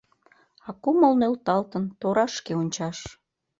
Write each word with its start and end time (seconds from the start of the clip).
А 0.67 0.69
кумыл 0.83 1.13
нӧлталтын, 1.21 1.83
торашке 1.99 2.51
ончаш 2.61 2.97